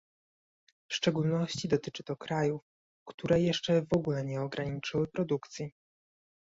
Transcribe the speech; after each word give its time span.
W 0.87 0.93
szczególności 0.95 1.67
dotyczy 1.67 2.03
to 2.03 2.15
krajów, 2.17 2.61
które 3.07 3.41
jeszcze 3.41 3.81
w 3.81 3.93
ogóle 3.93 4.25
nie 4.25 4.41
ograniczyły 4.41 5.07
produkcji 5.07 5.71